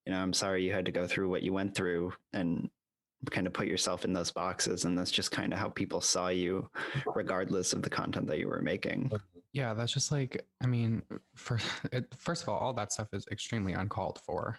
[0.07, 2.71] you know, I'm sorry you had to go through what you went through and
[3.33, 4.85] kind of put yourself in those boxes.
[4.85, 6.71] And that's just kind of how people saw you,
[7.17, 9.11] regardless of the content that you were making.
[9.53, 11.03] Yeah, that's just like, I mean,
[11.35, 11.59] for
[11.93, 14.59] it, first of all, all that stuff is extremely uncalled for.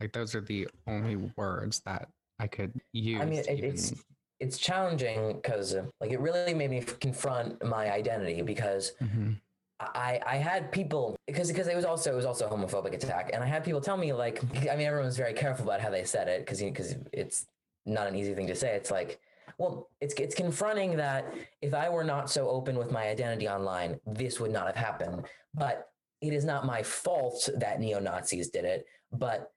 [0.00, 2.08] Like those are the only words that
[2.40, 3.20] I could use.
[3.20, 3.92] I mean, it, it's
[4.40, 9.40] it's challenging because like it really made me confront my identity because Mhm.
[9.78, 13.30] I I had people because because it was also it was also a homophobic attack
[13.32, 16.02] and I had people tell me like I mean everyone's very careful about how they
[16.02, 17.46] said it because because it's
[17.86, 19.20] not an easy thing to say it's like
[19.58, 24.00] well it's it's confronting that if I were not so open with my identity online
[24.06, 25.88] this would not have happened but
[26.20, 29.52] it is not my fault that neo Nazis did it but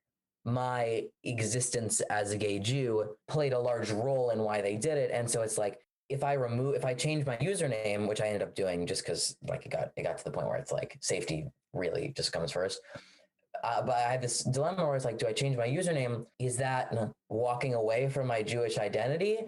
[0.45, 5.09] my existence as a gay Jew played a large role in why they did it.
[5.11, 8.43] And so it's like if I remove if I change my username, which I ended
[8.43, 10.97] up doing just because like it got it got to the point where it's like
[11.01, 12.79] safety really just comes first.
[13.63, 16.25] Uh, but I had this dilemma where it's like, do I change my username?
[16.37, 16.95] Is that
[17.29, 19.39] walking away from my Jewish identity,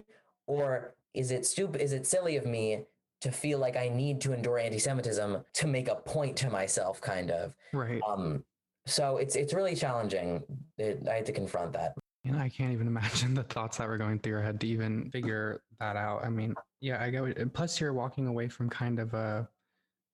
[0.48, 1.80] or is it stupid?
[1.80, 2.86] Is it silly of me
[3.20, 7.30] to feel like I need to endure anti-Semitism to make a point to myself, kind
[7.30, 7.54] of?
[7.72, 8.00] right.
[8.08, 8.44] Um,
[8.86, 10.42] so it's it's really challenging.
[10.78, 11.94] It, I had to confront that.
[12.24, 14.66] You know, I can't even imagine the thoughts that were going through your head to
[14.66, 16.24] even figure that out.
[16.24, 17.06] I mean, yeah, I.
[17.06, 19.48] And Plus, you're walking away from kind of a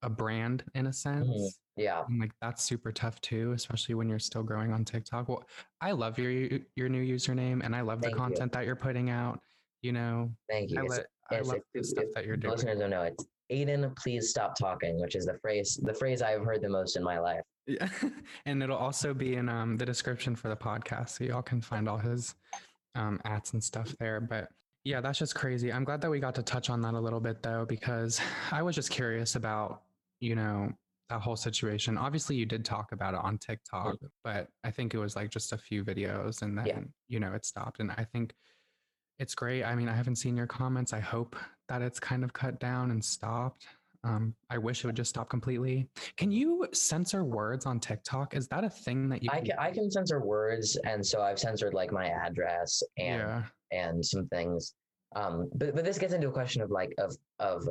[0.02, 1.58] a brand in a sense.
[1.76, 5.28] Yeah, And like that's super tough too, especially when you're still growing on TikTok.
[5.28, 5.44] Well,
[5.80, 6.30] I love your
[6.76, 8.22] your new username, and I love the Thank you.
[8.22, 9.40] content that you're putting out.
[9.84, 10.78] You know, thank you.
[10.80, 12.52] I, let, I love the stuff that you're doing.
[12.52, 16.42] Listeners don't know it's Aidan, please stop talking, which is the phrase the phrase I've
[16.42, 17.42] heard the most in my life.
[17.66, 17.86] Yeah.
[18.46, 21.86] and it'll also be in um, the description for the podcast, so y'all can find
[21.86, 22.34] all his
[22.94, 24.22] um, ads and stuff there.
[24.22, 24.48] But
[24.84, 25.70] yeah, that's just crazy.
[25.70, 28.62] I'm glad that we got to touch on that a little bit though, because I
[28.62, 29.82] was just curious about
[30.20, 30.72] you know
[31.10, 31.98] that whole situation.
[31.98, 35.52] Obviously, you did talk about it on TikTok, but I think it was like just
[35.52, 36.80] a few videos, and then Yeah.
[37.08, 37.80] you know it stopped.
[37.80, 38.32] And I think
[39.18, 39.64] it's great.
[39.64, 40.92] I mean, I haven't seen your comments.
[40.92, 41.36] I hope
[41.68, 43.66] that it's kind of cut down and stopped.
[44.04, 45.88] Um, I wish it would just stop completely.
[46.16, 48.34] Can you censor words on TikTok?
[48.34, 51.38] Is that a thing that you I can I can censor words, and so I've
[51.38, 53.42] censored like my address and yeah.
[53.72, 54.74] and some things.
[55.16, 57.66] Um, but but this gets into a question of like of of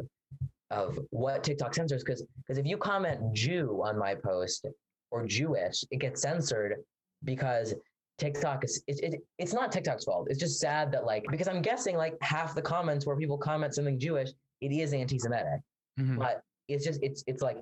[0.71, 4.65] of what TikTok censors because because if you comment Jew on my post
[5.11, 6.77] or Jewish, it gets censored
[7.23, 7.75] because
[8.23, 10.27] TikTok is it, it, it's not TikTok's fault.
[10.29, 13.75] It's just sad that like because I'm guessing like half the comments where people comment
[13.75, 14.29] something Jewish,
[14.61, 15.59] it is anti-Semitic.
[15.99, 16.17] Mhm.
[16.17, 17.57] But it's just it's it's like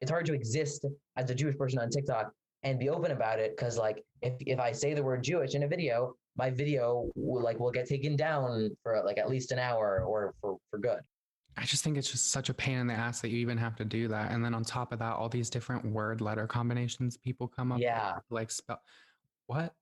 [0.00, 3.56] it's hard to exist as a Jewish person on TikTok and be open about it
[3.56, 7.42] because like if if I say the word Jewish in a video, my video will
[7.42, 11.00] like will get taken down for like at least an hour or for for good.
[11.56, 13.74] I just think it's just such a pain in the ass that you even have
[13.76, 14.30] to do that.
[14.30, 17.78] And then on top of that, all these different word letter combinations people come up
[17.78, 18.80] with, Yeah, like spell.
[19.48, 19.74] What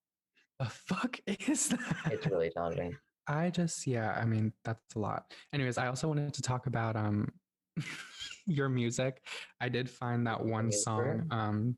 [0.58, 1.96] the fuck is that?
[2.10, 2.96] it's really challenging.
[3.26, 5.32] I just yeah, I mean that's a lot.
[5.52, 7.28] Anyways, I also wanted to talk about um
[8.46, 9.22] your music.
[9.60, 11.76] I did find that one song, um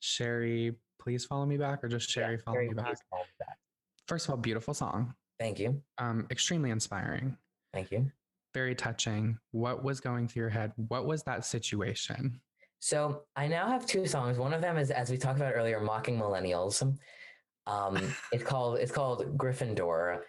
[0.00, 2.86] Sherry, please follow me back or just Sherry Yeah, follow very me back.
[2.86, 3.56] pleased about that.
[4.08, 5.14] First of all, beautiful song.
[5.38, 5.82] Thank you.
[5.98, 7.36] Um extremely inspiring,
[7.72, 8.10] Thank you.
[8.54, 9.38] very touching.
[9.52, 10.72] What was going through your head?
[10.88, 12.40] What was that situation?
[12.80, 14.38] So I now have two songs.
[14.38, 16.82] One of them is, as we talked about earlier, mocking millennials.
[17.66, 20.20] Um, it's called it's called Gryffindor,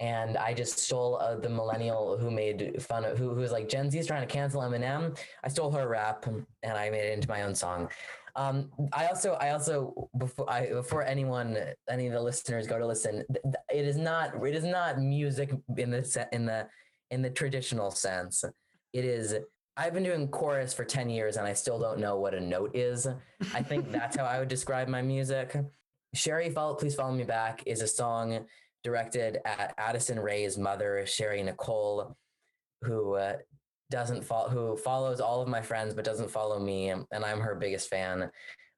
[0.00, 3.68] and I just stole uh, the millennial who made fun of who who was like
[3.68, 5.18] Gen Z is trying to cancel Eminem.
[5.42, 7.88] I stole her rap and I made it into my own song.
[8.34, 11.56] Um, I also I also before I before anyone
[11.88, 15.90] any of the listeners go to listen, it is not it is not music in
[15.90, 16.68] the in the
[17.10, 18.44] in the traditional sense.
[18.92, 19.36] It is
[19.76, 22.76] I've been doing chorus for 10 years and I still don't know what a note
[22.76, 23.06] is.
[23.54, 25.56] I think that's how I would describe my music.
[26.14, 28.46] Sherry, follow, please follow me back is a song
[28.84, 32.16] directed at Addison Rae's mother, Sherry Nicole,
[32.82, 33.36] who uh,
[33.90, 37.54] doesn't follow, who follows all of my friends but doesn't follow me, and I'm her
[37.54, 38.30] biggest fan.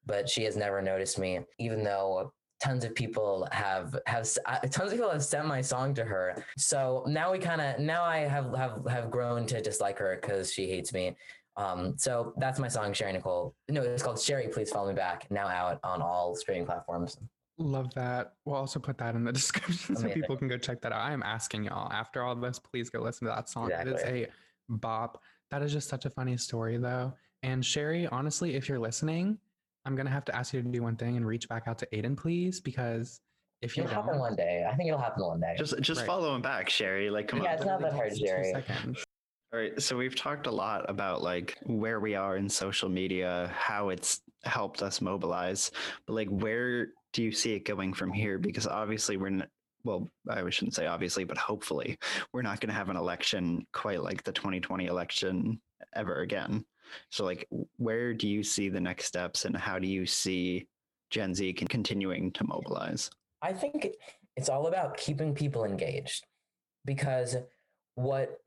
[0.05, 2.31] But she has never noticed me, even though
[2.63, 6.43] tons of people have have uh, tons of people have sent my song to her.
[6.57, 10.53] So now we kind of now I have have have grown to dislike her because
[10.53, 11.15] she hates me.
[11.57, 13.55] Um, so that's my song, Sherry Nicole.
[13.69, 14.47] No, it's called Sherry.
[14.49, 15.27] Please follow me back.
[15.31, 17.17] Now out on all streaming platforms.
[17.57, 18.33] Love that.
[18.43, 20.99] We'll also put that in the description so people can go check that out.
[20.99, 23.71] I am asking y'all after all this, please go listen to that song.
[23.71, 24.27] It is a
[24.67, 25.21] bop.
[25.51, 27.13] That is just such a funny story, though.
[27.43, 29.37] And Sherry, honestly, if you're listening,
[29.85, 31.87] I'm gonna have to ask you to do one thing and reach back out to
[31.95, 33.21] Aidan, please, because
[33.61, 34.65] if you It'll happen don't, one day.
[34.69, 35.55] I think it'll happen one day.
[35.57, 36.07] Just just Right.
[36.07, 37.09] follow him back, Sherry.
[37.09, 37.55] Like, come Yeah, on.
[37.55, 38.51] it's not that hard, Sherry.
[38.53, 39.04] two seconds.
[39.55, 43.49] All right, so we've talked a lot about like where we are in social media,
[43.55, 45.71] how it's helped us mobilize,
[46.05, 48.37] but like where do you see it going from here?
[48.37, 49.47] Because obviously we're not,
[49.85, 51.97] well, I shouldn't say obviously, but hopefully
[52.33, 55.61] we're not going to have an election quite like the 2020 election
[55.95, 56.65] ever again.
[57.09, 60.67] So like, where do you see the next steps, and how do you see
[61.11, 63.09] Gen Z con- continuing to mobilize?
[63.41, 63.87] I think
[64.35, 66.25] it's all about keeping people engaged
[66.83, 67.37] because
[67.95, 68.41] what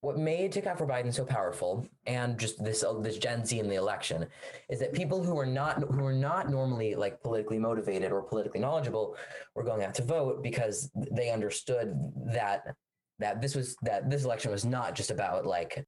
[0.00, 3.68] what made TikTok for Biden so powerful and just this uh, this Gen Z in
[3.68, 4.26] the election
[4.70, 8.60] is that people who are not who are not normally like politically motivated or politically
[8.60, 9.16] knowledgeable
[9.54, 11.94] were going out to vote because they understood
[12.32, 12.76] that
[13.18, 15.84] that this was that this election was not just about like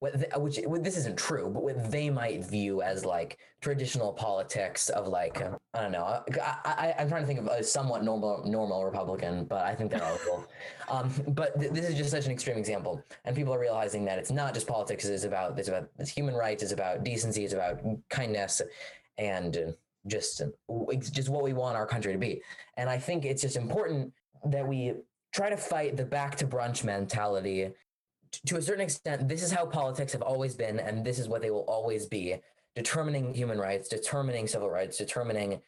[0.00, 4.12] what the, which what- this isn't true, but what they might view as like traditional
[4.12, 6.04] politics of like um, I don't know.
[6.04, 9.74] Uh, I, I I'm trying to think of a somewhat normal normal Republican, but I
[9.74, 10.46] think they're all cool.
[10.88, 14.20] Um, but th- this is just such an extreme example, and people are realizing that
[14.20, 15.04] it's not just politics.
[15.04, 16.62] It's about it's about it's human rights.
[16.62, 17.44] It's about decency.
[17.44, 18.62] It's about kindness,
[19.18, 19.60] and uh,
[20.06, 20.46] just uh,
[20.88, 22.40] it's just what we want our country to be.
[22.76, 24.12] And I think it's just important
[24.44, 24.94] that we
[25.32, 27.72] try to fight the back to brunch mentality
[28.46, 31.42] to a certain extent, this is how politics have always been, and this is what
[31.42, 32.36] they will always be
[32.74, 35.60] determining human rights, determining civil rights, determining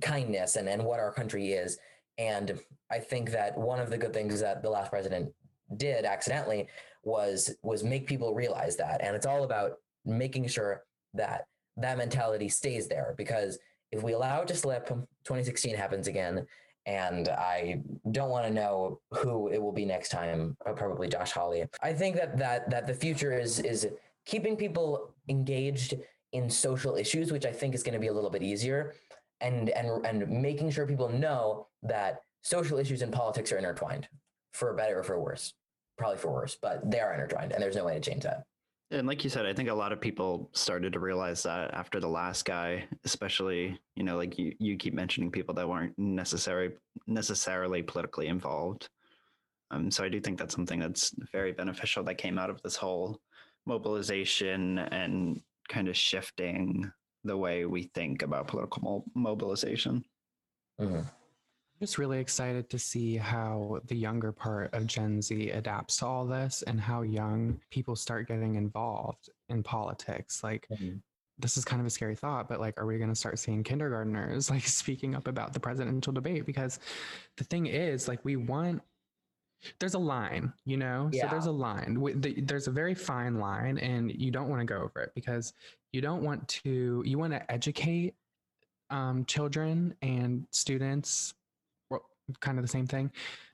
[0.00, 1.78] kindness and, and what our country is.
[2.16, 2.58] And
[2.90, 5.32] I think that one of the good things that the last president
[5.76, 6.68] did accidentally
[7.04, 9.02] was was make people realize that.
[9.02, 9.72] And it's all about
[10.04, 13.58] making sure that that mentality stays there because
[13.92, 16.46] if we allow it to slip, 2016 happens again.
[16.88, 20.56] And I don't want to know who it will be next time.
[20.64, 21.66] uh, Probably Josh Hawley.
[21.82, 23.86] I think that that that the future is is
[24.24, 25.92] keeping people engaged
[26.32, 28.94] in social issues, which I think is going to be a little bit easier,
[29.42, 34.08] and and and making sure people know that social issues and politics are intertwined,
[34.54, 35.52] for better or for worse.
[35.98, 38.44] Probably for worse, but they are intertwined, and there's no way to change that.
[38.90, 42.00] And like you said, I think a lot of people started to realize that after
[42.00, 46.72] the last guy, especially, you know, like you, you keep mentioning people that weren't necessary
[47.06, 48.88] necessarily politically involved.
[49.70, 52.76] Um, so I do think that's something that's very beneficial that came out of this
[52.76, 53.20] whole
[53.66, 56.90] mobilization and kind of shifting
[57.24, 60.02] the way we think about political mo- mobilization.
[60.80, 61.04] Mhm.
[61.78, 66.26] Just really excited to see how the younger part of Gen Z adapts to all
[66.26, 70.42] this and how young people start getting involved in politics.
[70.42, 71.00] Like, Mhm.
[71.38, 73.62] this is kind of a scary thought, but like, are we going to start seeing
[73.62, 76.46] kindergartners like speaking up about the presidential debate?
[76.46, 76.80] Because
[77.36, 78.82] the thing is, like, we want.
[79.80, 81.10] There's a line, you know.
[81.12, 81.22] Yeah.
[81.24, 81.98] So there's a line.
[82.46, 85.52] There's a very fine line, and you don't want to go over it because
[85.92, 87.02] you don't want to.
[87.04, 88.14] You want to educate
[88.90, 91.34] um, children and students
[92.40, 93.10] kind of the same thing.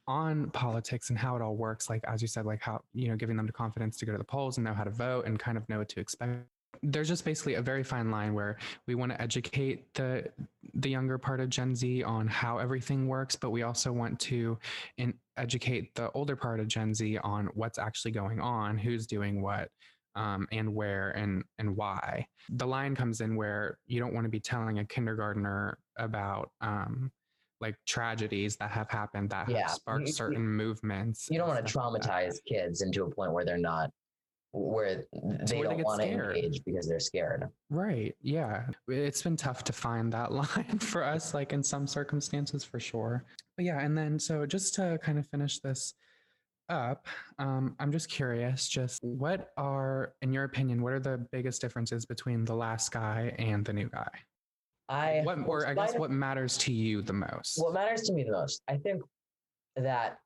[0.06, 3.16] On politics and how it all works like as you said like how you know
[3.16, 5.38] giving them the confidence to go to the polls and know how to vote and
[5.38, 6.46] kind of know what to expect.
[6.82, 10.30] There's just basically a very fine line where we want to educate the
[10.74, 14.58] the younger part of gen z on how everything works but we also want to
[14.98, 19.40] in, educate the older part of gen z on what's actually going on who's doing
[19.40, 19.70] what
[20.16, 22.26] um, and where and and why.
[22.50, 27.10] The line comes in where you don't want to be telling a kindergartner about um,
[27.64, 29.62] like tragedies that have happened that Yeah.
[29.62, 31.28] have sparked You- you- certain movements.
[31.30, 33.90] You don't want to stuff like traumatize kids into a point where they're not,
[34.52, 35.04] where
[35.46, 37.48] they where don't want to engage because they're scared.
[37.70, 38.14] Right.
[38.20, 38.66] Yeah.
[38.88, 43.24] It's been tough to find that line for us, like in some circumstances for sure.
[43.56, 43.80] But yeah.
[43.80, 45.94] And then, so just to kind of finish this
[46.68, 47.06] up,
[47.38, 52.04] um, I'm just curious, just what are, in your opinion, what are the biggest differences
[52.04, 54.10] between the last guy and the new guy?
[54.88, 57.58] I What, or I guess what matters to you the most?
[57.58, 59.02] what matters to me the most i think
[59.76, 60.18] that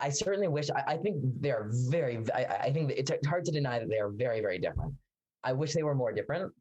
[0.00, 3.52] i certainly wish i, I think they're very I, I think it's it's hard to
[3.52, 4.94] deny that they are very very different.
[5.44, 6.52] I wish they were more different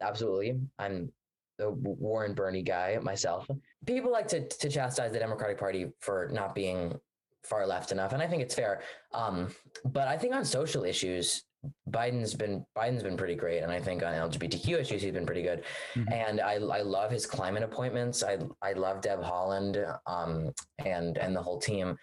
[0.00, 0.58] absolutely.
[0.78, 1.10] I'm
[1.58, 3.48] the warren bernie guy myself.
[3.86, 6.98] People like to, to chastise the democratic party for not being
[7.44, 8.80] far left enough and i think it's fair
[9.12, 9.48] um,
[9.84, 11.44] but i think on social issues
[11.90, 15.42] biden's been biden's been pretty great and i think on lgbtq issues he's been pretty
[15.42, 15.62] good
[15.96, 16.12] Mhm.
[16.12, 18.22] and I, I love his climate appointments.
[18.22, 19.74] I I love Deb Haaland
[20.06, 20.52] um,
[20.84, 21.96] and and the whole team,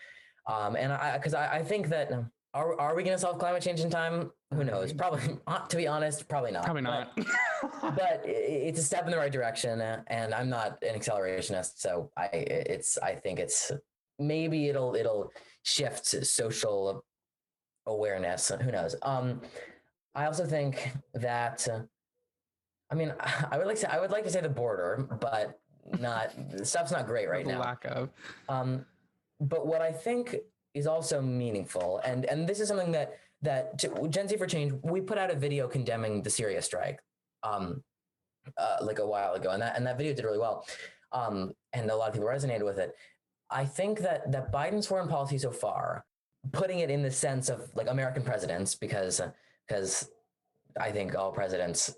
[0.48, 2.12] um, and I because I, I think that
[2.54, 4.30] Are, are we going to solve climate change in time?
[4.54, 4.92] Who knows?
[4.92, 5.22] Probably,
[5.70, 6.66] to be honest, probably not.
[6.66, 7.18] Probably not.
[7.82, 12.12] But, but it's a step in the right direction, and I'm not an accelerationist, so
[12.18, 13.72] I it's I think it's
[14.20, 15.32] maybe it'll it'll
[15.64, 17.04] shift social
[17.86, 18.52] awareness.
[18.62, 18.96] Who knows?
[19.02, 19.42] Um,
[20.16, 21.68] I also think that.
[22.90, 23.14] I mean,
[23.52, 23.94] I would like to.
[23.94, 25.60] I would like to say the border, but
[26.00, 27.60] not stuff's not great right now.
[27.60, 28.10] Lack of.
[28.50, 28.86] Um,
[29.40, 30.36] but what I think
[30.74, 33.78] is also meaningful, and and this is something that that
[34.10, 37.00] Gen Z for Change we put out a video condemning the Syria strike,
[37.44, 37.84] um,
[38.58, 40.66] uh, like a while ago, and that and that video did really well,
[41.12, 42.96] um, and a lot of people resonated with it.
[43.50, 46.06] I think that that Biden's foreign policy so far,
[46.52, 49.22] putting it in the sense of like American presidents, because
[49.68, 50.10] because
[50.80, 51.96] I think all presidents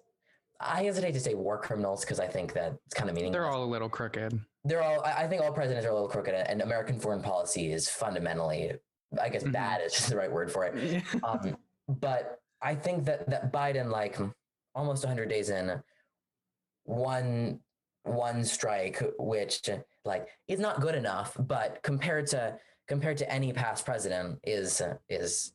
[0.59, 3.35] I hesitate to say war criminals because I think that it's kind of meaningless.
[3.37, 4.39] They're all a little crooked.
[4.63, 5.01] They're all.
[5.03, 8.71] I think all presidents are a little crooked, and American foreign policy is fundamentally,
[9.21, 9.51] I guess, Mhm.
[9.51, 11.03] bad is just the right word for it.
[11.23, 14.17] Um, but I think that that Biden, like
[14.73, 15.81] almost 100 days in,
[16.85, 17.59] one
[18.03, 19.69] one strike, which
[20.05, 22.57] like is not good enough, but compared to
[22.93, 24.79] compared to any past president, is
[25.09, 25.53] is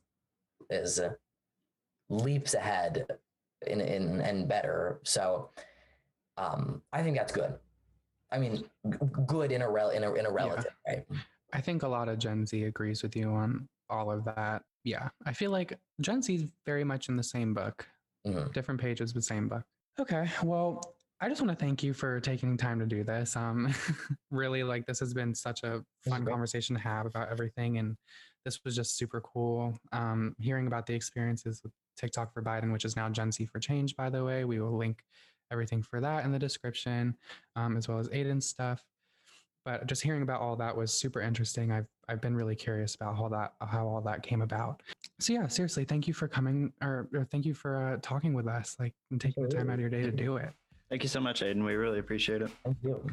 [0.69, 0.99] is
[2.09, 3.07] leaps ahead
[3.65, 4.99] in in and better.
[5.03, 5.49] So
[6.37, 7.53] um, I think that's good.
[8.31, 11.05] I mean, g- good in a rel in a in a relative, right?
[11.53, 14.61] I think a lot of Gen Z agrees with you on all of that.
[14.83, 15.07] Yeah.
[15.25, 17.87] I feel like Gen Z is very much in the same book,
[18.27, 18.51] Mhm.
[18.53, 19.63] different pages, but same book.
[19.99, 20.29] Okay.
[20.43, 23.35] Well, I just want to thank you for taking time to do this.
[23.35, 23.73] Um,
[24.31, 27.97] really, like this has been such a fun conversation to have about everything, and
[28.45, 29.77] this was just super cool.
[29.91, 33.59] Um, hearing about the experiences with TikTok for Biden, which is now Gen Z for
[33.59, 34.45] Change, by the way.
[34.45, 35.03] We will link
[35.51, 37.17] everything for that in the description,
[37.55, 38.81] um, as well as Aidan's stuff.
[39.65, 41.69] But just hearing about all that was super interesting.
[41.69, 44.81] I've I've been really curious about how that how all that came about.
[45.19, 48.47] So yeah, seriously, thank you for coming, or, or thank you for uh, talking with
[48.47, 50.53] us, like and taking the time out of your day to do it.
[50.89, 51.63] Thank you so much, Aidan.
[51.63, 52.49] We really appreciate it.
[52.63, 53.05] Thank you.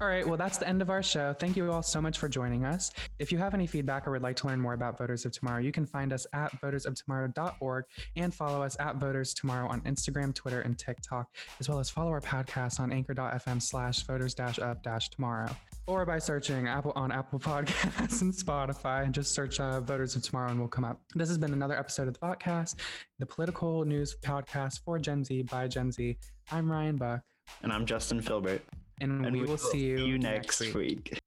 [0.00, 1.34] All right, well, that's the end of our show.
[1.34, 2.90] Thank you all so much for joining us.
[3.18, 5.60] If you have any feedback or would like to learn more about Voters of Tomorrow,
[5.60, 7.84] you can find us at votersoftomorrow.org
[8.16, 11.28] and follow us at Voters Tomorrow on Instagram, Twitter, and TikTok,
[11.60, 14.80] as well as follow our podcast on anchor.fm slash voters of
[15.10, 15.54] tomorrow
[15.90, 19.04] or by searching Apple on Apple Podcasts and Spotify.
[19.04, 21.00] And just search uh, Voters of Tomorrow and we'll come up.
[21.16, 22.76] This has been another episode of the podcast,
[23.18, 26.16] the political news podcast for Gen Z by Gen Z.
[26.52, 27.22] I'm Ryan Buck,
[27.64, 28.62] And I'm Justin Filbert.
[29.00, 31.19] and, And we will see you, next week.